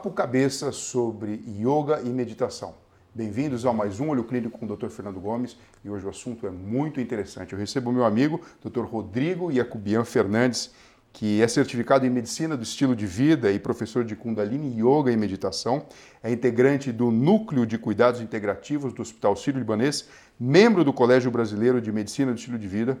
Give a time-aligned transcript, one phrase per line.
[0.00, 2.74] Papo Cabeça sobre yoga e meditação.
[3.14, 4.88] Bem-vindos a mais um Olho Clínico com o Dr.
[4.88, 7.52] Fernando Gomes e hoje o assunto é muito interessante.
[7.52, 8.84] Eu recebo meu amigo, Dr.
[8.84, 10.70] Rodrigo Iacubian Fernandes,
[11.12, 15.18] que é certificado em Medicina do Estilo de Vida e professor de Kundalini Yoga e
[15.18, 15.84] Meditação,
[16.22, 21.92] é integrante do Núcleo de Cuidados Integrativos do Hospital Sírio-Libanês, membro do Colégio Brasileiro de
[21.92, 22.98] Medicina do Estilo de Vida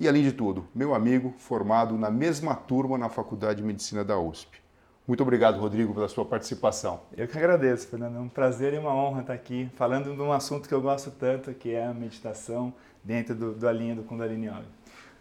[0.00, 4.18] e, além de tudo, meu amigo formado na mesma turma na Faculdade de Medicina da
[4.18, 4.61] USP.
[5.06, 7.00] Muito obrigado, Rodrigo, pela sua participação.
[7.16, 8.16] Eu que agradeço, Fernando.
[8.16, 11.10] É um prazer e uma honra estar aqui falando de um assunto que eu gosto
[11.10, 14.64] tanto, que é a meditação dentro do, da linha do Kundalini Yoga.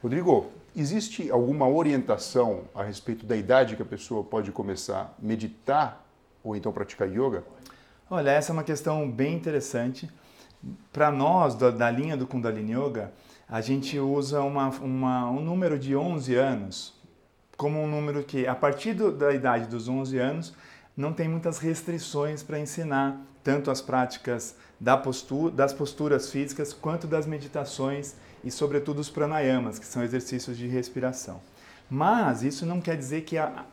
[0.02, 6.06] Rodrigo, existe alguma orientação a respeito da idade que a pessoa pode começar a meditar
[6.44, 7.44] ou então praticar yoga?
[8.10, 10.10] Olha, essa é uma questão bem interessante.
[10.94, 13.12] Para nós, da, da, linha do Kundalini Yoga,
[13.50, 17.01] a gente usa uma, uma, um número de 11 anos
[17.62, 20.52] como um número que, a partir do, da idade dos 11 anos,
[20.98, 27.06] não tem muitas restrições para ensinar tanto as práticas da postura, das posturas físicas quanto
[27.06, 31.40] das meditações e, sobretudo, os pranayamas, que são exercícios de respiração.
[31.88, 33.64] Mas isso não quer dizer que a,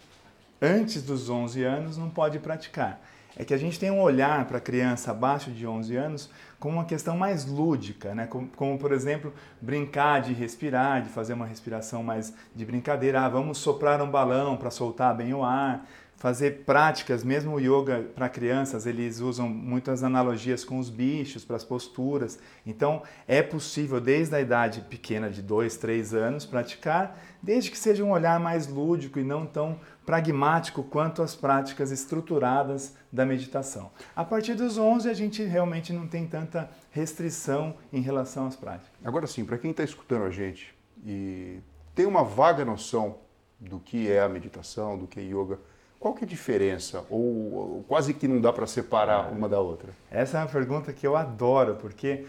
[0.61, 3.00] antes dos 11 anos não pode praticar
[3.39, 6.74] é que a gente tem um olhar para a criança abaixo de 11 anos como
[6.74, 8.26] uma questão mais lúdica, né?
[8.26, 13.22] como, como, por exemplo, brincar de respirar, de fazer uma respiração mais de brincadeira.
[13.22, 15.86] Ah, vamos soprar um balão para soltar bem o ar,
[16.18, 21.54] fazer práticas, mesmo o yoga para crianças, eles usam muitas analogias com os bichos, para
[21.54, 22.40] as posturas.
[22.66, 28.02] Então, é possível, desde a idade pequena, de 2, 3 anos, praticar, desde que seja
[28.02, 33.91] um olhar mais lúdico e não tão pragmático quanto as práticas estruturadas da meditação.
[34.16, 38.91] A partir dos 11, a gente realmente não tem tanta restrição em relação às práticas.
[39.04, 40.74] Agora sim, para quem está escutando a gente
[41.04, 41.58] e
[41.94, 43.18] tem uma vaga noção
[43.60, 45.58] do que é a meditação, do que é yoga,
[46.00, 47.04] qual que é a diferença?
[47.10, 49.91] Ou, ou quase que não dá para separar uma da outra?
[50.10, 52.24] Essa é uma pergunta que eu adoro, porque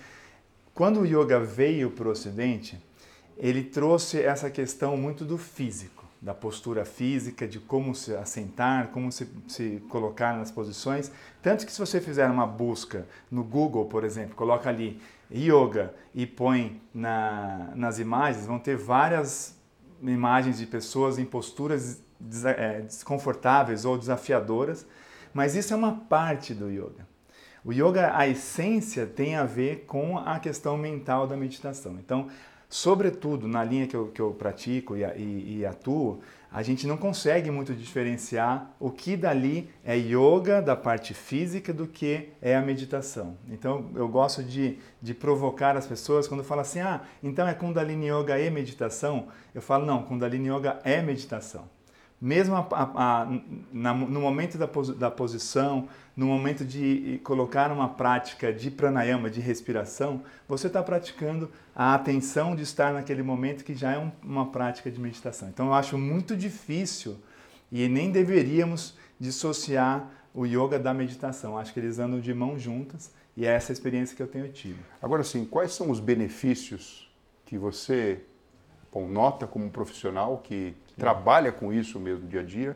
[0.74, 2.78] quando o yoga veio para o Ocidente,
[3.38, 9.12] ele trouxe essa questão muito do físico, da postura física, de como se assentar, como
[9.12, 11.12] se, se colocar nas posições.
[11.42, 16.26] Tanto que se você fizer uma busca no Google, por exemplo, coloca ali yoga e
[16.26, 19.56] põe na, nas imagens, vão ter várias
[20.02, 22.02] imagens de pessoas em posturas
[22.46, 24.86] é, desconfortáveis ou desafiadoras,
[25.34, 27.08] mas isso é uma parte do yoga.
[27.64, 31.98] O yoga, a essência, tem a ver com a questão mental da meditação.
[32.00, 32.28] Então,
[32.70, 36.20] sobretudo na linha que eu, que eu pratico e, e, e atuo,
[36.52, 41.88] a gente não consegue muito diferenciar o que dali é yoga, da parte física, do
[41.88, 43.38] que é a meditação.
[43.50, 48.10] Então eu gosto de, de provocar as pessoas quando falam assim: ah, então é Kundalini
[48.10, 49.28] Yoga e meditação?
[49.54, 51.68] Eu falo: não, Kundalini Yoga é meditação
[52.22, 53.28] mesmo a, a, a,
[53.72, 59.40] na, no momento da, da, posição, no momento de colocar uma prática de pranayama, de
[59.40, 64.52] respiração, você está praticando a atenção de estar naquele momento que já é um, uma
[64.52, 65.48] prática de meditação.
[65.48, 67.18] Então eu acho muito difícil
[67.72, 71.58] e nem deveríamos dissociar o yoga da meditação.
[71.58, 74.80] Acho que eles andam de mãos juntas e é essa experiência que eu tenho tido.
[75.02, 77.10] Agora sim, quais são os benefícios
[77.46, 78.22] que você
[78.92, 82.76] bom, nota como profissional que trabalha com isso mesmo dia a dia,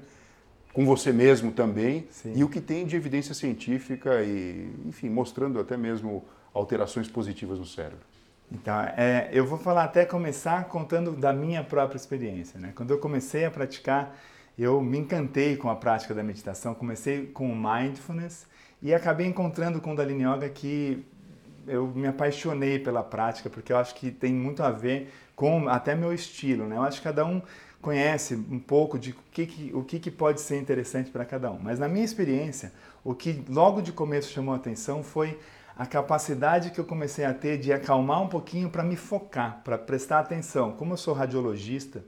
[0.74, 2.34] com você mesmo também, Sim.
[2.36, 6.24] e o que tem de evidência científica e, enfim, mostrando até mesmo
[6.54, 8.00] alterações positivas no cérebro.
[8.52, 12.60] Então, é, eu vou falar até começar contando da minha própria experiência.
[12.60, 12.72] Né?
[12.76, 14.16] Quando eu comecei a praticar,
[14.58, 18.46] eu me encantei com a prática da meditação, comecei com o mindfulness
[18.82, 21.04] e acabei encontrando com o Kundalini Yoga que
[21.68, 25.96] eu me apaixonei pela prática, porque eu acho que tem muito a ver com até
[25.96, 26.68] meu estilo.
[26.68, 26.76] Né?
[26.76, 27.42] Eu acho que cada um
[27.84, 31.52] conhece um pouco de o que, que o que, que pode ser interessante para cada
[31.52, 31.60] um.
[31.60, 32.72] Mas na minha experiência,
[33.04, 35.38] o que logo de começo chamou a atenção foi
[35.78, 39.78] a capacidade que eu comecei a ter de acalmar um pouquinho para me focar, para
[39.78, 40.72] prestar atenção.
[40.72, 42.04] Como eu sou radiologista,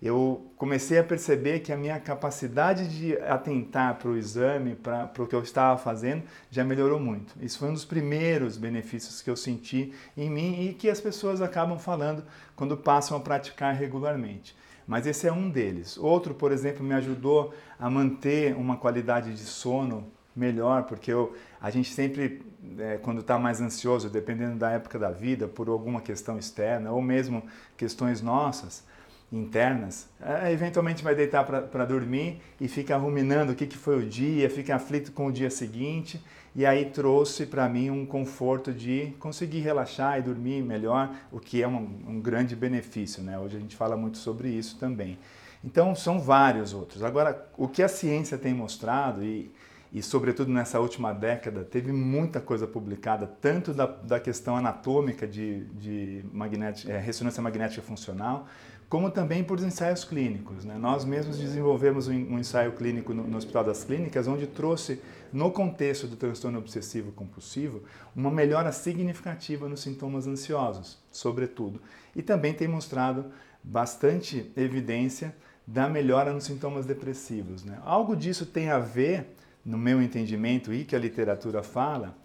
[0.00, 5.26] eu comecei a perceber que a minha capacidade de atentar para o exame, para o
[5.26, 7.34] que eu estava fazendo, já melhorou muito.
[7.42, 11.42] Isso foi um dos primeiros benefícios que eu senti em mim e que as pessoas
[11.42, 12.24] acabam falando
[12.56, 14.56] quando passam a praticar regularmente.
[14.90, 15.96] Mas esse é um deles.
[15.96, 21.70] Outro, por exemplo, me ajudou a manter uma qualidade de sono melhor, porque eu, a
[21.70, 22.42] gente sempre,
[22.76, 27.00] é, quando está mais ansioso, dependendo da época da vida, por alguma questão externa ou
[27.00, 27.44] mesmo
[27.76, 28.84] questões nossas,
[29.32, 34.06] internas, é, eventualmente vai deitar para dormir e fica ruminando o que, que foi o
[34.06, 36.20] dia, fica aflito com o dia seguinte,
[36.54, 41.62] e aí trouxe para mim um conforto de conseguir relaxar e dormir melhor, o que
[41.62, 43.38] é um, um grande benefício, né?
[43.38, 45.16] Hoje a gente fala muito sobre isso também.
[45.62, 47.04] Então, são vários outros.
[47.04, 49.52] Agora, o que a ciência tem mostrado, e,
[49.92, 55.64] e sobretudo nessa última década, teve muita coisa publicada, tanto da, da questão anatômica de,
[55.66, 58.48] de magnética, é, ressonância magnética funcional,
[58.90, 60.64] como também por ensaios clínicos.
[60.64, 60.76] Né?
[60.76, 65.00] Nós mesmos desenvolvemos um, ensaio clínico no, Hospital das Clínicas, onde trouxe,
[65.32, 67.84] no contexto do transtorno obsessivo compulsivo,
[68.16, 71.80] uma melhora significativa nos sintomas ansiosos, sobretudo.
[72.16, 73.26] E também tem mostrado
[73.62, 77.64] bastante evidência da melhora nos sintomas depressivos.
[77.64, 77.78] Né?
[77.84, 82.16] Algo disso tem a ver, no meu entendimento e que a literatura fala,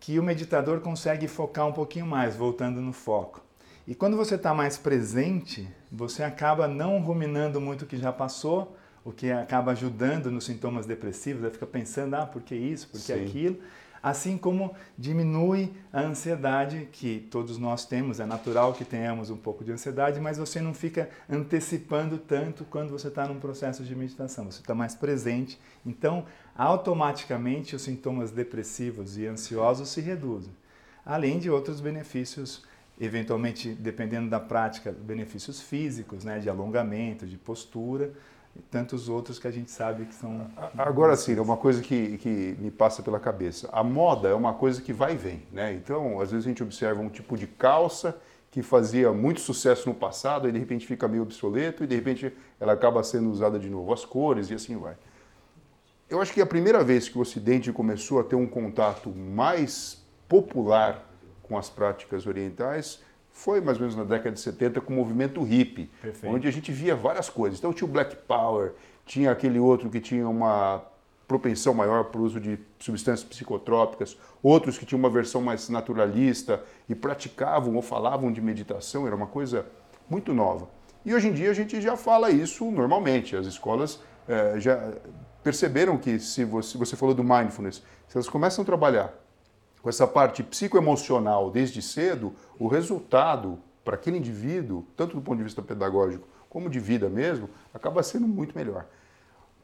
[0.00, 3.46] que o meditador consegue focar um pouquinho mais, voltando no foco.
[3.88, 8.76] E quando você está mais presente, você acaba não ruminando muito o que já passou,
[9.02, 13.00] o que acaba ajudando nos sintomas depressivos, você fica pensando, ah, por que isso, por
[13.00, 13.24] que Sim.
[13.24, 13.58] aquilo.
[14.02, 19.64] Assim como diminui a ansiedade que todos nós temos, é natural que tenhamos um pouco
[19.64, 24.50] de ansiedade, mas você não fica antecipando tanto quando você está num processo de meditação,
[24.50, 25.58] você está mais presente.
[25.86, 30.52] Então, automaticamente os sintomas depressivos e ansiosos se reduzem,
[31.06, 32.67] além de outros benefícios
[33.00, 38.12] eventualmente, dependendo da prática, benefícios físicos, né, de alongamento, de postura,
[38.56, 40.50] e tantos outros que a gente sabe que são.
[40.76, 43.68] Agora sim, é uma coisa que, que me passa pela cabeça.
[43.72, 45.72] A moda é uma coisa que vai e vem, né?
[45.74, 48.18] Então, às vezes a gente observa um tipo de calça
[48.50, 52.32] que fazia muito sucesso no passado e de repente fica meio obsoleto e de repente
[52.58, 54.96] ela acaba sendo usada de novo, as cores e assim vai.
[56.08, 60.02] Eu acho que a primeira vez que o Ocidente começou a ter um contato mais
[60.26, 61.07] popular
[61.48, 63.00] com as práticas orientais
[63.30, 66.34] foi mais ou menos na década de 70 com o movimento hippie, Perfeito.
[66.34, 67.58] onde a gente via várias coisas.
[67.58, 68.72] Então tinha o Black Power,
[69.06, 70.82] tinha aquele outro que tinha uma
[71.28, 76.62] propensão maior para o uso de substâncias psicotrópicas, outros que tinham uma versão mais naturalista
[76.88, 79.66] e praticavam ou falavam de meditação, era uma coisa
[80.08, 80.68] muito nova.
[81.04, 84.94] E hoje em dia a gente já fala isso normalmente, as escolas eh, já
[85.44, 89.14] perceberam que se você, você falou do mindfulness, se elas começam a trabalhar
[89.82, 95.44] com essa parte psicoemocional desde cedo, o resultado para aquele indivíduo, tanto do ponto de
[95.44, 98.86] vista pedagógico como de vida mesmo, acaba sendo muito melhor.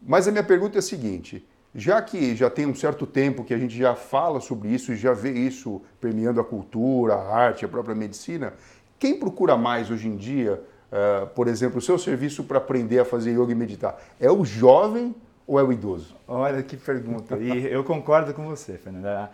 [0.01, 3.53] Mas a minha pergunta é a seguinte: já que já tem um certo tempo que
[3.53, 7.65] a gente já fala sobre isso e já vê isso permeando a cultura, a arte,
[7.65, 8.53] a própria medicina,
[8.99, 10.63] quem procura mais hoje em dia,
[10.93, 13.99] uh, por exemplo, o seu serviço para aprender a fazer yoga e meditar?
[14.21, 15.15] É o jovem
[15.47, 16.15] ou é o idoso?
[16.29, 17.37] Olha que pergunta.
[17.37, 19.31] E eu concordo com você, Fernanda.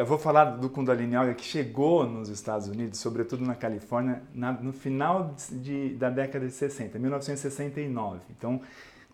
[0.00, 4.50] Eu vou falar do Kundalini Yoga que chegou nos Estados Unidos, sobretudo na Califórnia, na,
[4.50, 8.20] no final de, da década de 60, 1969.
[8.30, 8.62] Então,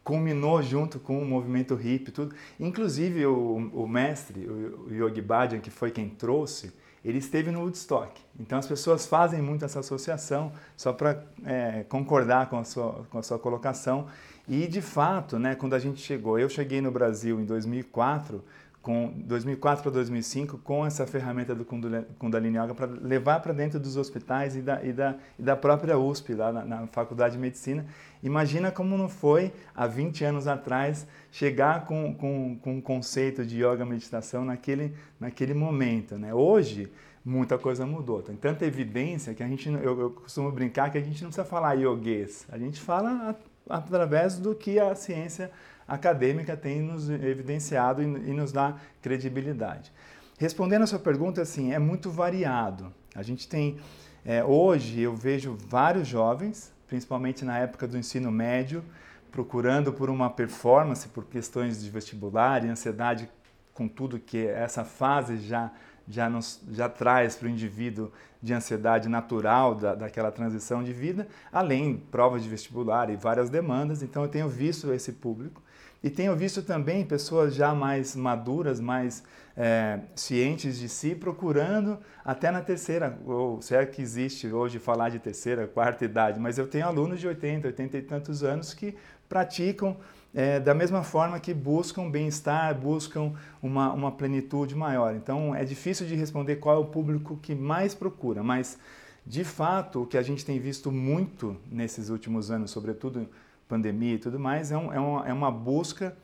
[0.05, 2.37] culminou junto com o movimento hippie, tudo.
[2.61, 6.73] Inclusive, o, o mestre, o, o Yogi Bhajan, que foi quem trouxe,
[7.05, 8.21] ele esteve no Woodstock.
[8.39, 13.19] Então, as pessoas fazem muito essa associação, só para é, concordar com a, sua, com
[13.19, 14.07] a sua colocação.
[14.49, 18.45] E, de fato, né, quando a gente chegou, eu cheguei no Brasil em 2004
[18.87, 23.97] com 2004 para 2005 com essa ferramenta do Kundalini Yoga para levar para dentro dos
[23.97, 27.85] hospitais e da, e da, e da própria USP, lá na, na, Faculdade de Medicina.
[28.23, 33.57] Imagina como não foi, há 20 anos atrás, chegar com, com, com um conceito de
[33.57, 36.17] yoga meditação naquele, naquele momento.
[36.17, 36.33] Né?
[36.33, 36.89] Hoje,
[37.25, 38.23] muita coisa mudou.
[38.23, 41.45] Tem tanta evidência que a gente, eu, eu costumo brincar que a gente não precisa
[41.45, 43.37] falar yoguês, a gente fala
[43.69, 45.51] através do que a ciência
[45.87, 49.93] acadêmica tem nos evidenciado e, e nos dá credibilidade.
[50.39, 52.93] Respondendo a sua pergunta, assim, é muito variado.
[53.15, 53.79] A gente tem,
[54.25, 58.85] é, hoje eu vejo vários jovens, principalmente na época do ensino médio,
[59.33, 63.29] procurando por uma performance, por questões de vestibular e ansiedade
[63.73, 65.73] com tudo que essa fase já
[66.09, 68.13] já, nos, já traz para o indivíduo
[68.43, 74.03] de ansiedade natural da, daquela transição de vida, além provas de vestibular e várias demandas.
[74.03, 75.63] Então, eu tenho visto esse público.
[76.03, 79.23] E tenho visto também pessoas já mais maduras, mais
[79.57, 85.09] é, cientes de si, procurando até na terceira, ou se é que existe hoje falar
[85.09, 88.95] de terceira, quarta idade, mas eu tenho alunos de 80, 80 e tantos anos que
[89.29, 89.97] praticam
[90.35, 95.15] é, da mesma forma que buscam bem-estar, buscam uma, uma plenitude maior.
[95.15, 98.79] Então é difícil de responder qual é o público que mais procura, mas
[99.27, 103.27] de fato o que a gente tem visto muito nesses últimos anos, sobretudo
[103.69, 106.17] pandemia e tudo mais, é, um, é, uma, é uma busca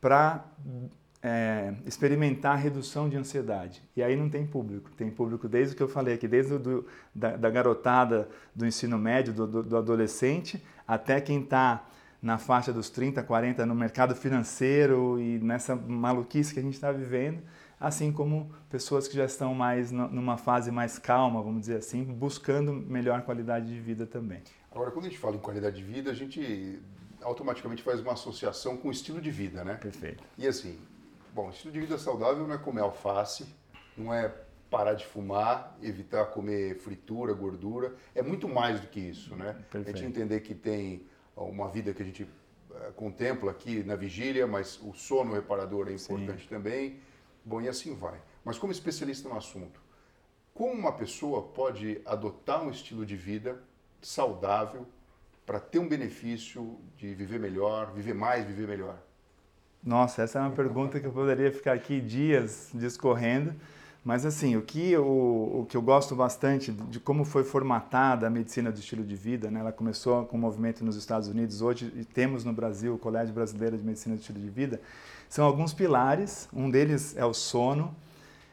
[0.00, 0.44] para
[1.22, 3.82] é, experimentar a redução de ansiedade.
[3.94, 4.90] E aí não tem público.
[4.96, 8.98] Tem público desde o que eu falei aqui, desde do, da, da, garotada do ensino
[8.98, 11.84] médio, do, do, do adolescente, até quem está
[12.22, 16.92] na faixa dos 30, 40 no mercado financeiro e nessa maluquice que a gente está
[16.92, 17.40] vivendo,
[17.78, 22.72] assim como pessoas que já estão mais numa fase mais calma, vamos dizer assim, buscando
[22.72, 24.42] melhor qualidade de vida também.
[24.70, 26.80] Agora, quando a gente fala em qualidade de vida, a gente
[27.22, 29.74] automaticamente faz uma associação com o estilo de vida, né?
[29.74, 30.22] Perfeito.
[30.38, 30.78] E assim,
[31.34, 33.46] bom, estilo de vida saudável não é comer alface,
[33.96, 34.32] não é
[34.70, 39.52] parar de fumar, evitar comer fritura, gordura, é muito mais do que isso, né?
[39.70, 39.88] Perfeito.
[39.88, 41.04] A gente entender que tem
[41.36, 45.94] uma vida que a gente uh, contempla aqui na vigília, mas o sono reparador é
[45.94, 46.48] importante Sim.
[46.48, 47.00] também.
[47.44, 48.20] Bom, e assim vai.
[48.44, 49.80] Mas como especialista no assunto,
[50.54, 53.60] como uma pessoa pode adotar um estilo de vida
[54.02, 54.86] saudável
[55.44, 58.96] para ter um benefício de viver melhor, viver mais, viver melhor?
[59.82, 63.54] Nossa, essa é uma pergunta que eu poderia ficar aqui dias discorrendo.
[64.04, 68.30] Mas assim, o que, eu, o que eu gosto bastante de como foi formatada a
[68.30, 69.60] medicina do estilo de vida, né?
[69.60, 73.76] ela começou com um movimento nos Estados Unidos, hoje temos no Brasil o Colégio Brasileiro
[73.76, 74.80] de Medicina do Estilo de Vida,
[75.28, 77.94] são alguns pilares, um deles é o sono.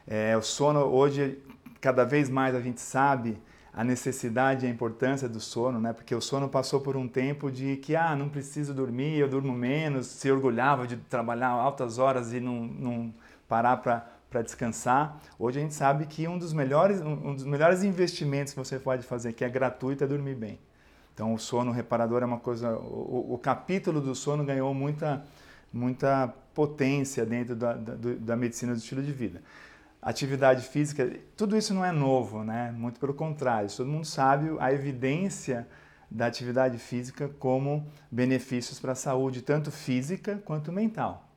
[0.06, 1.38] É, o sono hoje,
[1.80, 3.38] cada vez mais a gente sabe
[3.72, 5.92] a necessidade e a importância do sono, né?
[5.92, 9.52] Porque o sono passou por um tempo de que, ah, não preciso dormir, eu durmo
[9.52, 13.14] menos, se orgulhava de trabalhar altas horas e não, não
[13.46, 15.20] parar para descansar.
[15.38, 19.02] Hoje a gente sabe que um dos melhores um dos melhores investimentos que você pode
[19.02, 20.58] fazer que é gratuito é dormir bem.
[21.14, 25.24] Então o sono reparador é uma coisa o, o capítulo do sono ganhou muita
[25.72, 29.42] muita potência dentro da, da, da medicina do estilo de vida.
[30.00, 32.70] Atividade física, tudo isso não é novo, né?
[32.70, 35.66] Muito pelo contrário, todo mundo sabe a evidência
[36.10, 41.28] da atividade física como benefícios para a saúde, tanto física quanto mental.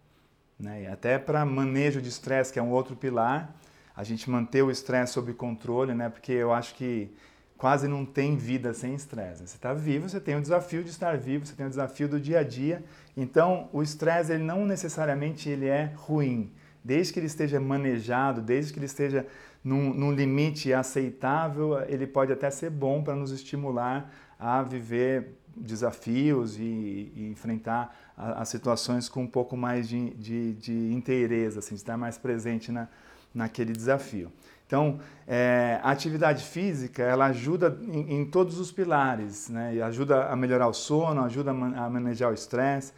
[0.57, 0.83] Né?
[0.83, 3.53] E até para manejo de estresse, que é um outro pilar,
[3.95, 6.07] a gente manter o estresse sob controle, né?
[6.09, 7.11] porque eu acho que
[7.57, 9.47] quase não tem vida sem estresse.
[9.47, 12.19] Você está vivo, você tem o desafio de estar vivo, você tem o desafio do
[12.19, 12.83] dia a dia.
[13.15, 16.51] Então, o estresse ele não necessariamente ele é ruim,
[16.83, 19.25] desde que ele esteja manejado, desde que ele esteja
[19.63, 26.57] num, num limite aceitável, ele pode até ser bom para nos estimular a viver desafios
[26.57, 31.97] e, e enfrentar as situações com um pouco mais de, de, de inteireza, assim, estar
[31.97, 32.87] mais presente na,
[33.33, 34.31] naquele desafio.
[34.65, 39.75] Então, é, a atividade física, ela ajuda em, em, todos os pilares, né?
[39.75, 42.93] E ajuda a melhorar o sono, ajuda a, a manejar o estresse.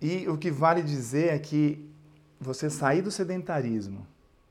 [0.00, 1.86] E o que vale dizer é que
[2.40, 4.06] você sair do sedentarismo,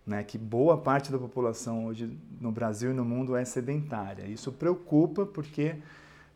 [0.06, 4.26] né, que boa parte da população hoje no Brasil e no mundo é sedentária.
[4.26, 5.76] Isso preocupa porque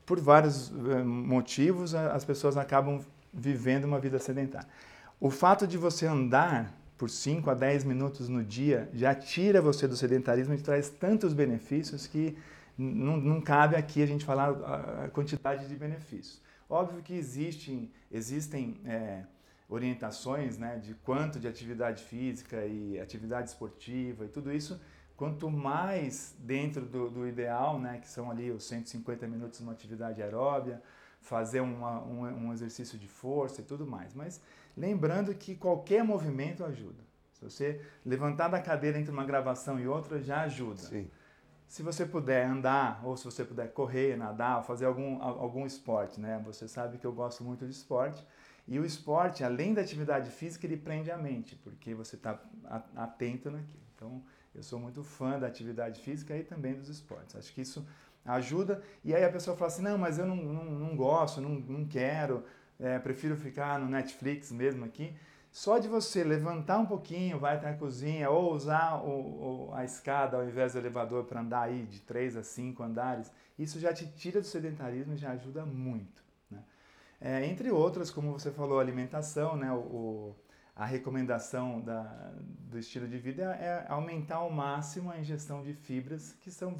[0.05, 3.00] por vários eh, motivos, as pessoas acabam
[3.34, 4.67] vivendo uma vida sedentária.
[5.20, 9.88] O fato de você andar por 5 a 10 minutos no dia já tira você
[9.88, 12.38] do sedentarismo e traz tantos benefícios que
[12.77, 14.50] não, não cabe aqui a gente falar
[15.03, 16.41] a quantidade de benefícios.
[16.70, 19.24] Óbvio que existem, existem é,
[19.71, 24.79] orientações né, de quanto de atividade física e atividade esportiva e tudo isso
[25.21, 29.71] Quanto mais dentro do, do, ideal, né, que são ali os 150 minutos de uma
[29.71, 30.81] atividade aeróbia,
[31.19, 34.15] fazer uma, um, um, exercício de força e tudo mais.
[34.15, 34.41] Mas
[34.75, 37.03] lembrando que qualquer movimento ajuda.
[37.33, 40.81] Se você levantar da cadeira entre uma gravação e outra, já ajuda.
[40.81, 41.07] Sim.
[41.67, 46.41] Se você puder andar, ou se você puder correr, nadar, fazer algum, algum esporte, né?
[46.43, 48.25] Você sabe que eu gosto muito de esporte.
[48.71, 52.39] E o esporte, além da atividade física, ele prende a mente, porque você está
[52.95, 53.83] atento naquilo.
[53.93, 54.23] Então,
[54.55, 57.35] eu sou muito fã da atividade física e também dos esportes.
[57.35, 57.85] Acho que isso
[58.23, 58.81] ajuda.
[59.03, 61.85] E aí a pessoa fala assim: não, mas eu não, não, não gosto, não, não
[61.85, 62.45] quero,
[62.79, 65.13] é, prefiro ficar no Netflix mesmo aqui.
[65.51, 69.83] Só de você levantar um pouquinho, vai até a cozinha, ou usar o, o, a
[69.83, 73.93] escada ao invés do elevador para andar aí de três a cinco andares, isso já
[73.93, 76.20] te tira do sedentarismo e já ajuda muito.
[77.21, 79.71] É, entre outras, como você falou, alimentação, né?
[79.71, 80.35] o,
[80.75, 86.33] a recomendação da, do estilo de vida é aumentar ao máximo a ingestão de fibras
[86.41, 86.79] que são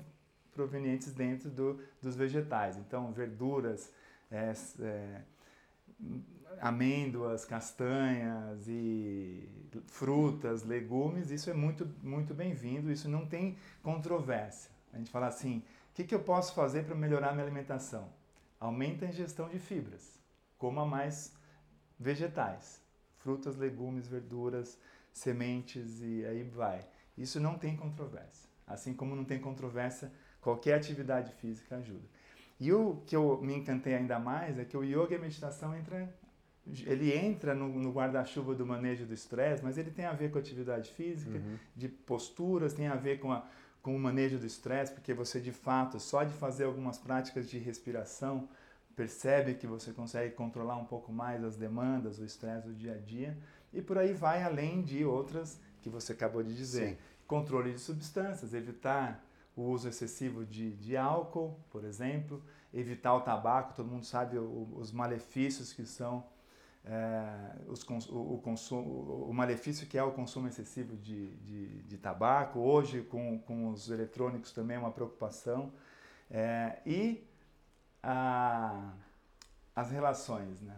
[0.52, 2.76] provenientes dentro do, dos vegetais.
[2.78, 3.92] Então, verduras,
[4.32, 5.22] é, é,
[6.60, 9.48] amêndoas, castanhas e
[9.88, 14.72] frutas, legumes, isso é muito, muito bem-vindo, isso não tem controvérsia.
[14.92, 15.60] A gente fala assim,
[15.92, 18.10] o que, que eu posso fazer para melhorar minha alimentação?
[18.60, 20.21] Aumenta a ingestão de fibras,
[20.62, 21.34] coma mais
[22.00, 22.80] vegetais
[23.18, 24.78] frutas, legumes, verduras,
[25.12, 26.86] sementes e aí vai.
[27.18, 28.50] Isso não tem controvérsia.
[28.68, 32.08] Assim como não tem controvérsia, qualquer atividade física ajuda.
[32.60, 35.76] E o que eu me encantei ainda mais é que o yoga e a meditação
[35.76, 36.14] entra,
[36.86, 40.38] ele entra no, no guarda-chuva do manejo do estresse, mas ele tem a ver com
[40.38, 41.58] atividade física, uhum.
[41.76, 43.46] de posturas, tem a ver com, a,
[43.82, 47.58] com o manejo do estresse, porque você de fato, só de fazer algumas práticas de
[47.58, 48.48] respiração,
[48.96, 52.98] percebe que você consegue controlar um pouco mais as demandas, o estresse do dia a
[52.98, 53.38] dia,
[53.74, 56.90] e por aí vai além de outras que você acabou de dizer.
[56.90, 56.98] Sim.
[57.28, 59.24] Controle de substâncias, evitar
[59.56, 62.42] o uso excessivo de, de álcool, por exemplo,
[62.74, 66.24] evitar o tabaco, todo mundo sabe o, os malefícios que são
[66.84, 71.98] é, os, o, o, consumo, o malefício que é o consumo excessivo de, de, de
[71.98, 72.60] tabaco.
[72.60, 75.72] Hoje, com, com os eletrônicos também é uma preocupação.
[76.30, 77.24] É, e
[78.02, 78.94] a,
[79.76, 80.76] as relações, né?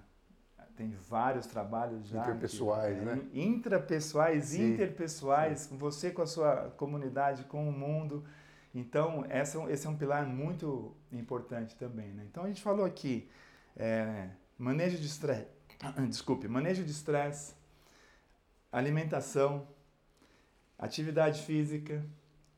[0.75, 2.21] Tem vários trabalhos já.
[2.21, 3.21] Interpessoais, que, é, né?
[3.33, 4.73] Intrapessoais, Sim.
[4.73, 5.77] interpessoais, Sim.
[5.77, 8.25] você com a sua comunidade, com o mundo.
[8.73, 12.11] Então, essa, esse é um pilar muito importante também.
[12.11, 12.25] Né?
[12.29, 13.29] Então, a gente falou aqui,
[13.77, 15.47] é, manejo de estresse,
[16.09, 17.53] desculpe, manejo de estresse,
[18.71, 19.67] alimentação,
[20.79, 22.03] atividade física,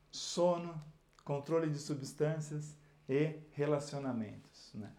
[0.09, 0.81] sono,
[1.25, 2.77] controle de substâncias
[3.09, 3.35] e
[4.75, 4.89] Né?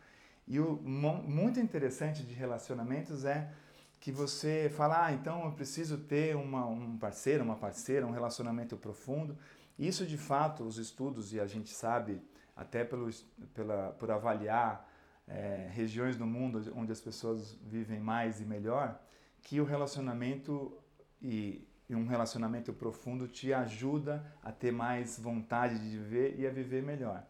[0.47, 3.53] E o muito interessante de relacionamentos é
[3.99, 8.77] que você fala, ah, então eu preciso ter uma, um parceiro, uma parceira, um relacionamento
[8.77, 9.37] profundo.
[9.79, 12.23] Isso, de fato, os estudos, e a gente sabe,
[12.55, 13.11] até pelo,
[13.53, 14.89] pela, por avaliar
[15.27, 19.01] é, regiões do mundo onde as pessoas vivem mais e melhor,
[19.43, 20.77] que o relacionamento
[21.21, 26.51] e, e um relacionamento profundo te ajuda a ter mais vontade de viver e a
[26.51, 27.27] viver melhor.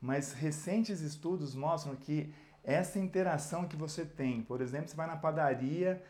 [0.00, 5.16] Mas recentes estudos mostram que essa interação que você tem, por exemplo, você vai na
[5.16, 6.02] padaria,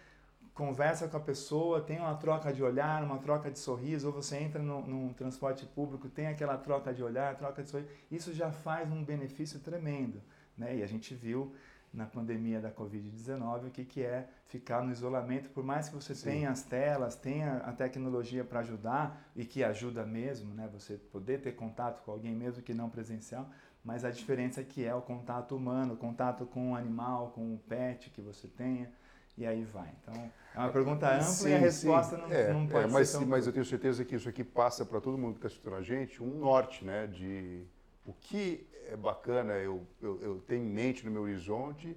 [0.53, 4.39] conversa com a pessoa, tem uma troca de olhar, uma troca de sorriso, ou você
[4.39, 8.51] entra no, num transporte público, tem aquela troca de olhar, troca de sorriso, isso já
[8.51, 10.21] faz um benefício tremendo.
[10.57, 10.79] Né?
[10.79, 11.55] E a gente viu
[11.99, 16.15] na pandemia da Covid-19 o que, que é ficar no isolamento, por mais que você
[16.15, 16.31] Sim.
[16.31, 20.69] tenha as telas, tenha a tecnologia para ajudar, e que ajuda mesmo, né?
[20.73, 23.51] você poder ter contato com alguém mesmo que não presencial,
[23.85, 27.55] mas a diferença é que é o contato humano, o contato com o animal, com
[27.55, 28.91] o pet que você tenha,
[29.37, 29.93] e aí vai.
[30.03, 33.09] Então, é uma pergunta ampla sim, e a resposta não, é, não pode é, mas,
[33.09, 33.27] ser tão...
[33.27, 35.83] Mas eu tenho certeza que isso aqui passa para todo mundo que está assistindo a
[35.83, 37.65] gente um norte, né, de
[38.09, 41.95] o que é bacana eu, eu, eu tenho em mente no meu horizonte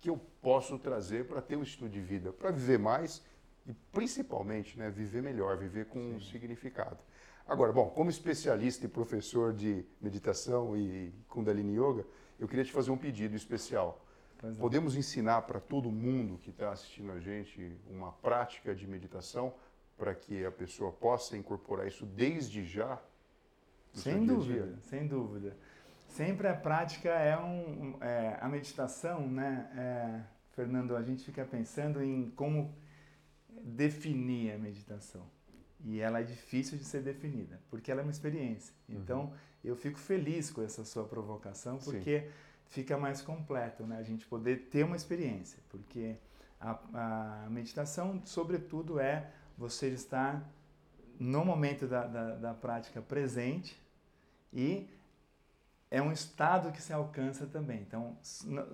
[0.00, 3.22] que eu posso trazer para ter um estilo de vida, para viver mais
[3.66, 6.14] e principalmente né, viver melhor, viver com Sim.
[6.14, 6.96] um significado.
[7.46, 12.06] Agora, bom, como especialista e professor de meditação e Kundalini Yoga,
[12.38, 14.02] eu queria te fazer um pedido especial.
[14.42, 14.52] É.
[14.52, 19.52] Podemos ensinar para todo mundo que está assistindo a gente uma prática de meditação
[19.98, 22.98] para que a pessoa possa incorporar isso desde já?
[23.92, 24.78] Sem dúvida, dia?
[24.82, 25.56] sem dúvida.
[26.08, 29.70] Sempre a prática é um, é, a meditação, né?
[29.76, 30.20] É,
[30.52, 32.74] Fernando, a gente fica pensando em como
[33.62, 35.24] definir a meditação.
[35.84, 38.74] E ela é difícil de ser definida, porque ela é uma experiência.
[38.88, 38.96] Uhum.
[38.96, 39.32] Então, uhum.
[39.64, 42.26] eu fico feliz com essa sua provocação, porque Sim.
[42.66, 43.96] fica mais completo, né?
[43.96, 46.16] A gente poder ter uma experiência, porque
[46.60, 50.46] a, a meditação, sobretudo, é você estar
[51.20, 53.78] no momento da, da, da prática presente
[54.50, 54.88] e
[55.90, 57.80] é um estado que se alcança também.
[57.82, 58.16] Então,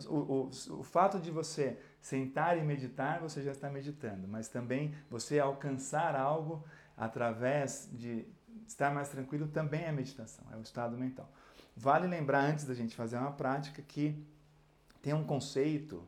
[0.09, 4.95] o, o, o, fato de você sentar e meditar, você já está meditando, mas também
[5.11, 6.63] você alcançar algo
[6.97, 8.25] através de
[8.67, 11.29] estar mais tranquilo também é meditação, é o estado mental.
[11.77, 14.25] Vale lembrar, antes da gente fazer uma prática, que
[15.03, 16.07] tem um conceito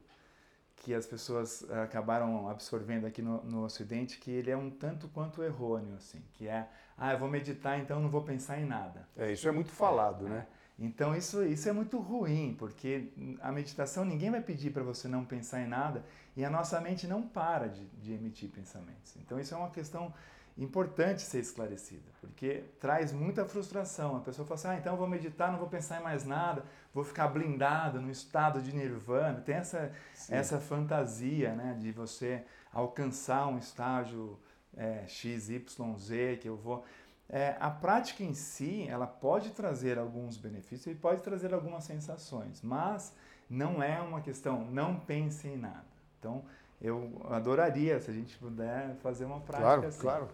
[0.80, 5.42] que as pessoas acabaram absorvendo aqui no, no Ocidente, que ele é um tanto quanto
[5.42, 9.06] errôneo, assim, que é, ah, eu vou meditar, então não vou pensar em nada.
[9.16, 10.46] É, isso é muito falado, é, né?
[10.54, 10.58] É.
[10.80, 15.24] Então isso, isso é muito ruim, porque a meditação ninguém vai pedir para você não
[15.24, 16.04] pensar em nada
[16.36, 19.16] e a nossa mente não para de, de emitir pensamentos.
[19.16, 20.14] Então isso é uma questão
[20.58, 24.16] importante ser esclarecida, porque traz muita frustração.
[24.16, 26.64] A pessoa fala assim: ah, então eu vou meditar, não vou pensar em mais nada,
[26.92, 29.40] vou ficar blindado no estado de nirvana.
[29.40, 29.92] Tem essa,
[30.28, 34.38] essa fantasia né, de você alcançar um estágio
[34.76, 36.84] é, X, Y, Z, que eu vou.
[37.30, 42.62] É, a prática em si, ela pode trazer alguns benefícios e pode trazer algumas sensações,
[42.62, 43.14] mas
[43.48, 45.84] não é uma questão, não pense em nada.
[46.18, 46.44] Então,
[46.80, 50.00] eu adoraria se a gente puder fazer uma prática claro, assim.
[50.00, 50.28] Claro,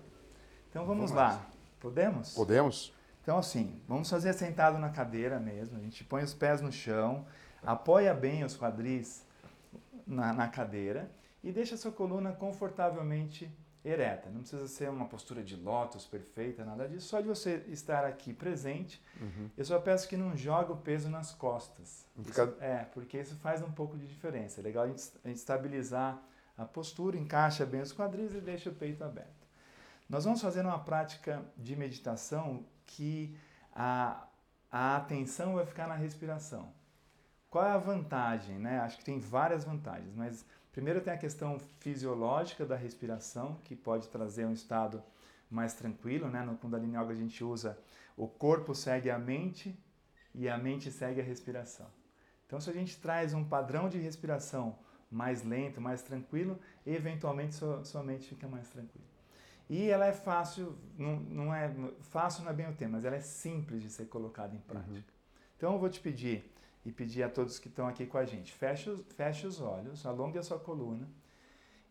[0.74, 1.40] Então vamos, lá.
[1.78, 2.34] Podemos?
[2.34, 2.92] Podemos.
[3.22, 5.78] Então assim, vamos fazer sentado na cadeira mesmo.
[5.78, 7.24] A gente põe os pés no chão,
[7.62, 9.24] apoia bem os quadris
[10.04, 11.08] na, na cadeira
[11.44, 13.48] e deixa a sua coluna confortavelmente
[13.84, 14.28] ereta.
[14.28, 17.06] Não precisa ser uma postura de lótus perfeita, nada disso.
[17.06, 19.48] Só de você estar aqui presente, uhum.
[19.56, 22.04] eu só peço que não jogue o peso nas costas.
[22.18, 24.60] Isso, é, porque isso faz um pouco de diferença.
[24.60, 26.20] É legal a gente, a gente estabilizar
[26.58, 29.43] a postura, encaixa bem os quadris e deixa o peito aberto.
[30.08, 33.36] Nós vamos fazer uma prática de meditação que
[33.74, 34.26] a,
[34.70, 36.72] a atenção vai ficar na respiração.
[37.50, 38.58] Qual é a vantagem?
[38.58, 38.80] Né?
[38.80, 44.08] Acho que tem várias vantagens, mas Primeiro tem a questão fisiológica da respiração, que pode
[44.08, 45.00] trazer um estado
[45.48, 46.42] mais tranquilo, né?
[46.42, 47.78] No Kundalini Yoga a gente usa
[48.16, 49.78] o corpo segue a mente
[50.34, 51.86] e a mente segue a respiração.
[52.44, 54.76] Então se a gente traz um padrão de respiração
[55.08, 59.13] mais lento, mais tranquilo, eventualmente sua, sua mente fica mais tranquila.
[59.68, 61.72] E ela é fácil, não, não é
[62.02, 64.92] fácil não é bem o tema, mas ela é simples de ser colocada em prática.
[64.92, 65.02] Uhum.
[65.56, 66.50] Então eu vou te pedir
[66.84, 70.38] e pedir a todos que estão aqui com a gente, feche, feche os olhos, alongue
[70.38, 71.08] a sua coluna.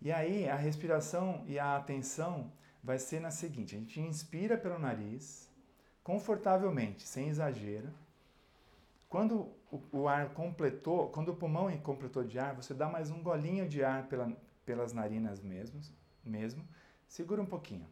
[0.02, 2.52] E aí a respiração e a atenção
[2.84, 5.50] vai ser na seguinte: a gente inspira pelo nariz,
[6.04, 7.90] confortavelmente, sem exagero.
[9.10, 13.22] Quando o, o ar completou, quando o pulmão completou de ar, você dá mais um
[13.24, 14.32] golinho de ar pela,
[14.66, 15.80] pelas narinas mesmo,
[16.24, 16.68] mesmo.
[17.14, 17.88] Segura um pouquinho.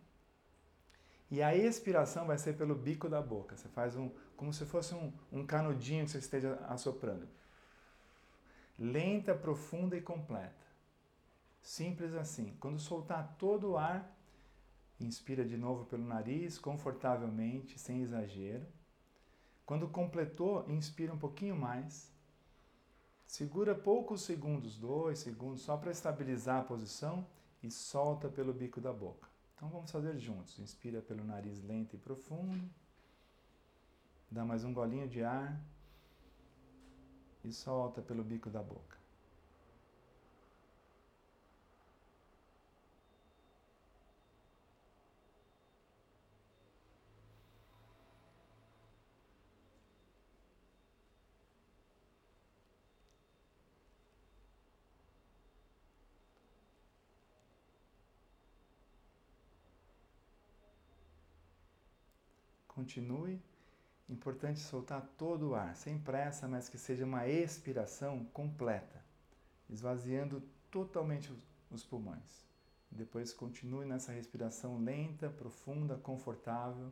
[1.29, 3.55] E a expiração vai ser pelo bico da boca.
[3.55, 7.27] Você faz um, como se fosse um, um canudinho que você esteja assoprando.
[8.79, 10.65] Lenta, profunda e completa.
[11.61, 12.57] Simples assim.
[12.59, 14.11] Quando soltar todo o ar,
[14.99, 18.65] inspira de novo pelo nariz, confortavelmente, sem exagero.
[19.67, 22.11] Quando completou, inspira um pouquinho mais.
[23.27, 27.27] Segura poucos segundos, dois segundos, só para estabilizar a posição
[27.63, 29.27] e solta pelo bico da boca.
[29.55, 30.57] Então vamos fazer juntos.
[30.59, 32.69] Inspira pelo nariz lento e profundo.
[34.29, 35.61] Dá mais um golinho de ar.
[37.43, 39.00] E solta pelo bico da boca.
[62.73, 63.41] Continue.
[64.09, 69.03] Importante soltar todo o ar, sem pressa, mas que seja uma expiração completa,
[69.69, 71.31] esvaziando totalmente
[71.69, 72.45] os pulmões.
[72.89, 76.91] Depois continue nessa respiração lenta, profunda, confortável.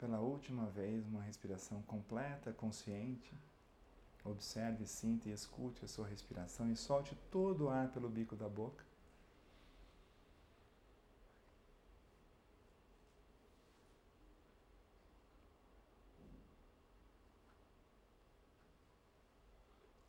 [0.00, 3.38] Pela última vez uma respiração completa, consciente.
[4.24, 8.48] Observe, sinta e escute a sua respiração e solte todo o ar pelo bico da
[8.48, 8.82] boca.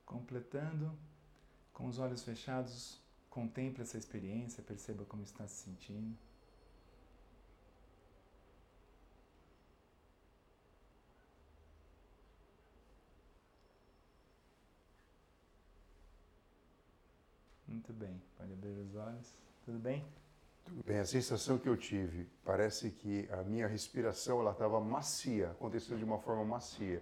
[0.05, 0.97] Completando,
[1.73, 2.97] com os olhos fechados,
[3.29, 6.17] contemple essa experiência, perceba como está se sentindo.
[17.71, 18.21] Muito bem,
[18.95, 19.35] olhos.
[19.63, 20.05] Tudo bem?
[20.65, 20.99] Tudo bem.
[20.99, 26.03] A sensação que eu tive, parece que a minha respiração ela estava macia, aconteceu de
[26.03, 27.01] uma forma macia.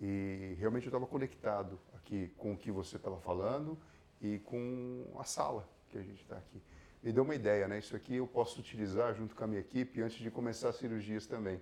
[0.00, 3.78] E realmente eu estava conectado aqui com o que você estava falando
[4.20, 6.60] e com a sala que a gente está aqui.
[7.02, 7.78] Me deu uma ideia, né?
[7.78, 11.26] Isso aqui eu posso utilizar junto com a minha equipe antes de começar as cirurgias
[11.26, 11.60] também.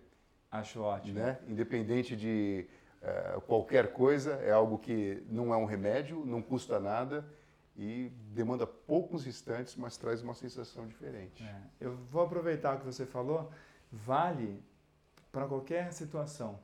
[0.51, 1.19] Acho ótimo.
[1.19, 1.39] Né?
[1.49, 2.67] Independente de
[3.03, 7.25] uh, qualquer coisa, é algo que não é um remédio, não custa nada
[7.77, 11.43] e demanda poucos instantes, mas traz uma sensação diferente.
[11.43, 11.63] É.
[11.81, 13.51] Eu vou aproveitar o que você falou,
[13.91, 14.63] vale
[15.31, 16.59] para qualquer situação.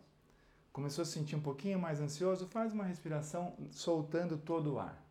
[0.73, 5.03] Começou a se sentir um pouquinho mais ansioso, faz uma respiração soltando todo o ar.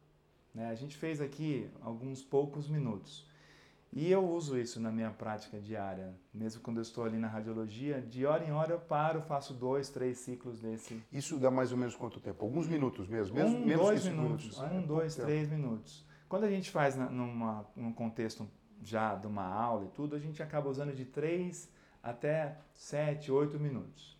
[0.53, 0.69] Né?
[0.69, 3.27] A gente fez aqui alguns poucos minutos.
[3.93, 8.01] E eu uso isso na minha prática diária, mesmo quando eu estou ali na radiologia,
[8.01, 11.01] de hora em hora eu paro, faço dois, três ciclos desse.
[11.11, 12.45] Isso dá mais ou menos quanto tempo?
[12.45, 13.35] Alguns minutos mesmo?
[13.35, 14.57] mesmo um, menos dois minutos.
[14.59, 14.71] minutos.
[14.71, 16.05] Um, dois, três minutos.
[16.27, 18.47] Quando a gente faz numa, num contexto
[18.83, 21.71] já de uma aula e tudo, a gente acaba usando de três
[22.03, 24.17] até sete, oito minutos.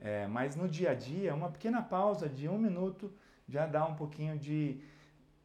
[0.00, 3.12] É, mas no dia a dia, uma pequena pausa de um minuto
[3.46, 4.80] já dá um pouquinho de,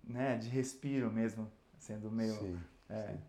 [0.04, 2.36] né, de respiro mesmo, sendo meio.
[2.36, 3.20] Sim, é, sim.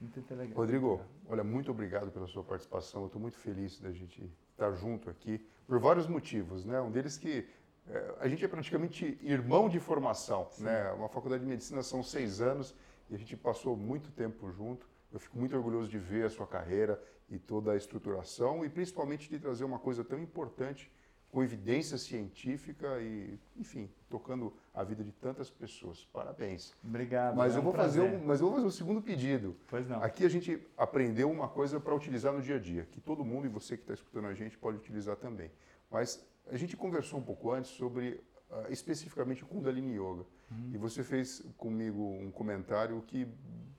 [0.00, 0.56] Muito legal.
[0.56, 3.02] Rodrigo, olha, muito obrigado pela sua participação.
[3.02, 6.80] Eu estou muito feliz da gente estar junto aqui, por vários motivos, né?
[6.80, 7.48] Um deles que
[7.88, 10.64] é, a gente é praticamente irmão de formação, Sim.
[10.64, 10.92] né?
[10.92, 12.74] Uma faculdade de medicina são seis anos
[13.10, 14.88] e a gente passou muito tempo junto.
[15.12, 19.28] Eu fico muito orgulhoso de ver a sua carreira e toda a estruturação e principalmente
[19.28, 20.90] de trazer uma coisa tão importante
[21.30, 26.08] com evidência científica e, enfim, tocando a vida de tantas pessoas.
[26.12, 26.74] Parabéns.
[26.82, 27.36] Obrigado.
[27.36, 29.54] Mas, é eu, vou fazer um, mas eu vou fazer um segundo pedido.
[29.68, 30.02] Pois não.
[30.02, 33.46] Aqui a gente aprendeu uma coisa para utilizar no dia a dia, que todo mundo
[33.46, 35.50] e você que está escutando a gente pode utilizar também.
[35.90, 40.24] Mas a gente conversou um pouco antes sobre uh, especificamente o Kundalini Yoga.
[40.50, 40.70] Uhum.
[40.72, 43.28] E você fez comigo um comentário que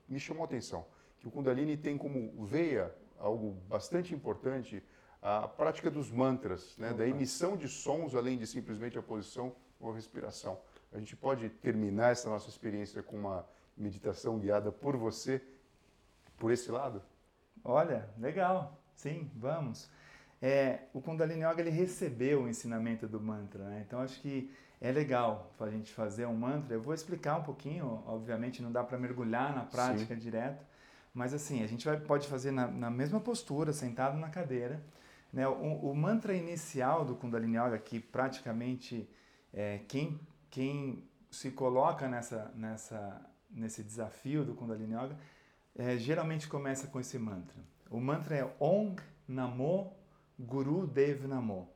[0.07, 0.85] me chamou a atenção,
[1.19, 4.83] que o Kundalini tem como veia algo bastante importante
[5.21, 9.91] a prática dos mantras, né, da emissão de sons além de simplesmente a posição ou
[9.91, 10.59] a respiração.
[10.91, 13.45] A gente pode terminar essa nossa experiência com uma
[13.77, 15.41] meditação guiada por você,
[16.37, 17.01] por esse lado?
[17.63, 18.81] Olha, legal.
[18.95, 19.89] Sim, vamos.
[20.41, 23.83] É, o Kundalini Yoga ele recebeu o ensinamento do mantra, né?
[23.85, 26.73] então acho que é legal a gente fazer um mantra.
[26.73, 30.19] Eu vou explicar um pouquinho, obviamente não dá para mergulhar na prática Sim.
[30.19, 30.65] direto,
[31.13, 34.81] mas assim, a gente vai, pode fazer na, na mesma postura, sentado na cadeira.
[35.31, 35.47] Né?
[35.47, 39.09] O, o, mantra inicial do Kundalini Yoga, que praticamente
[39.53, 45.17] é, quem, quem se coloca nessa, nessa, nesse desafio do Kundalini Yoga,
[45.75, 47.63] é, geralmente começa com esse mantra.
[47.89, 48.95] O mantra é Om
[49.27, 49.93] Namo
[50.37, 51.69] Guru Dev Namo.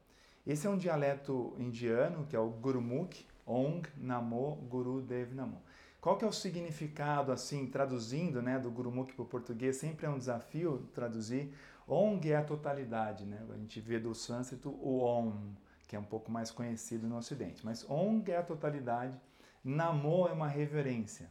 [0.46, 5.62] Esse é um dialeto indiano, que é o Gurumukh, Om Namo Guru Dev Namo.
[6.02, 10.10] Qual que é o significado, assim, traduzindo, né, do Gurumukh para o português, sempre é
[10.10, 11.54] um desafio traduzir.
[11.88, 13.46] Ong é a totalidade, né?
[13.50, 15.54] A gente vê do sânscrito o Om,
[15.88, 17.66] que é um pouco mais conhecido no ocidente.
[17.66, 19.20] Mas Ong é a totalidade,
[19.64, 21.30] Namo é uma reverência.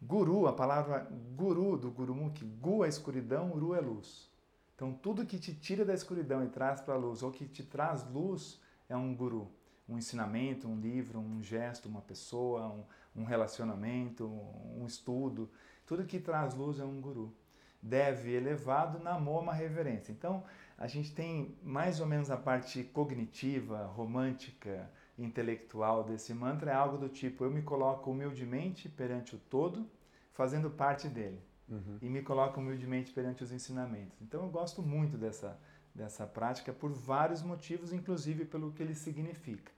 [0.00, 1.06] Guru, a palavra
[1.36, 4.30] guru do Gurumukh, Gu é escuridão, Uru é luz.
[4.74, 7.62] Então tudo que te tira da escuridão e traz para a luz, ou que te
[7.62, 9.50] traz luz, é um guru
[9.88, 15.50] um ensinamento, um livro, um gesto, uma pessoa, um, um relacionamento, um, estudo.
[15.86, 17.34] Tudo que traz luz é um guru.
[17.82, 20.12] Deve elevado, namor uma reverência.
[20.12, 20.44] Então,
[20.78, 26.96] a gente tem mais ou menos a parte cognitiva, romântica, intelectual desse mantra, é algo
[26.96, 29.86] do tipo: eu me coloco humildemente perante o todo,
[30.32, 31.40] fazendo parte dele.
[31.68, 31.98] Uhum.
[32.02, 34.20] E me coloco humildemente perante os ensinamentos.
[34.20, 35.58] Então, eu gosto muito dessa,
[35.94, 39.72] dessa prática por vários motivos, inclusive pelo que ele significa.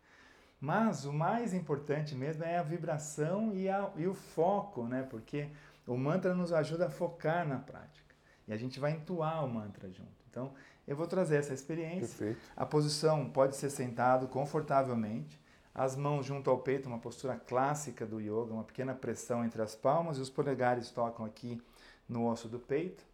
[0.61, 5.03] Mas o mais importante mesmo é a vibração e, a, e o foco, né?
[5.03, 5.49] Porque
[5.87, 8.14] o mantra nos ajuda a focar na prática.
[8.47, 10.25] E a gente vai entoar o mantra junto.
[10.31, 10.53] Então,
[10.87, 12.09] eu vou trazer essa experiência.
[12.09, 12.40] Perfeito.
[12.57, 15.40] A posição pode ser sentado confortavelmente,
[15.75, 19.75] as mãos junto ao peito, uma postura clássica do yoga, uma pequena pressão entre as
[19.75, 21.61] palmas e os polegares tocam aqui
[22.09, 23.05] no osso do peito.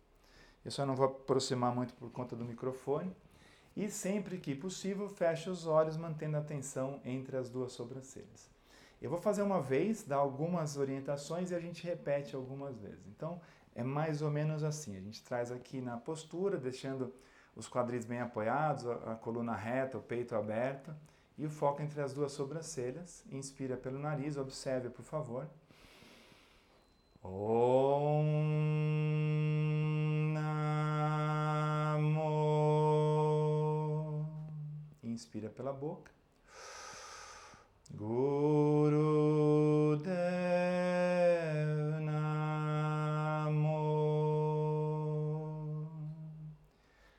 [0.65, 3.15] Eu só não vou aproximar muito por conta do microfone.
[3.77, 8.51] E sempre que possível, feche os olhos, mantendo a atenção entre as duas sobrancelhas.
[9.01, 13.07] Eu vou fazer uma vez, dar algumas orientações e a gente repete algumas vezes.
[13.07, 13.41] Então,
[13.75, 14.95] é mais ou menos assim.
[14.95, 17.15] A gente traz aqui na postura, deixando
[17.57, 20.95] os quadris bem apoiados, a coluna reta, o peito aberto
[21.39, 23.25] e o foco entre as duas sobrancelhas.
[23.31, 25.49] Inspira pelo nariz, observe, por favor.
[27.23, 28.25] Om
[30.35, 30.61] Namo.
[35.03, 36.20] Inspira pela boca.
[37.93, 43.71] Guru Dev Namo.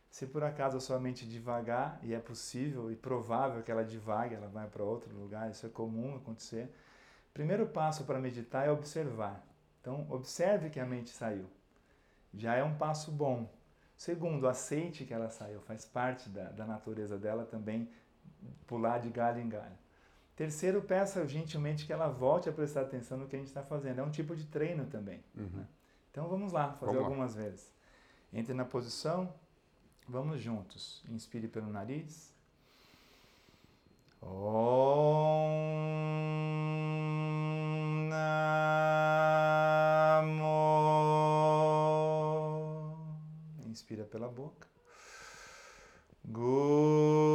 [0.10, 4.36] Se por acaso a sua mente devagar, e é possível e provável que ela divague,
[4.36, 6.73] ela vai para outro lugar, isso é comum acontecer.
[7.34, 9.45] Primeiro passo para meditar é observar.
[9.79, 11.49] Então, observe que a mente saiu.
[12.34, 13.49] Já é um passo bom.
[13.97, 17.89] Segundo, aceite que ela saiu, faz parte da, da natureza dela também
[18.65, 19.77] pular de galho em galho.
[20.35, 23.99] Terceiro, peça gentilmente que ela volte a prestar atenção no que a gente está fazendo.
[23.99, 25.23] É um tipo de treino também.
[25.35, 25.49] Uhum.
[25.53, 25.67] Né?
[26.09, 27.41] Então vamos lá, fazer vamos algumas lá.
[27.41, 27.71] vezes.
[28.33, 29.33] Entre na posição,
[30.07, 31.03] vamos juntos.
[31.09, 32.33] Inspire pelo nariz.
[34.21, 35.41] Om
[43.71, 44.67] Inspira pela boca.
[46.25, 47.30] Guru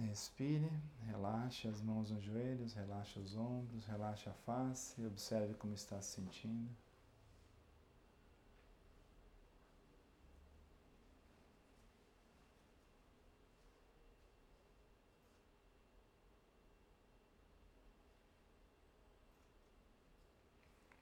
[0.00, 0.70] Respire,
[1.06, 6.14] relaxe as mãos nos joelhos, relaxe os ombros, relaxe a face observe como está se
[6.14, 6.70] sentindo.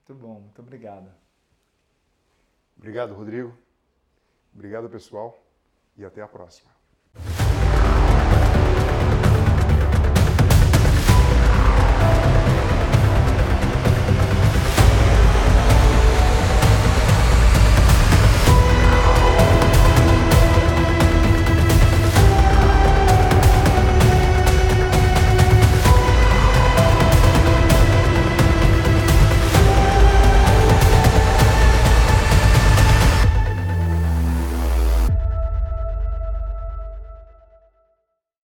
[0.09, 1.13] Muito bom, muito obrigado.
[2.77, 3.57] Obrigado, Rodrigo.
[4.55, 5.37] Obrigado, pessoal,
[5.97, 6.76] e até a próxima.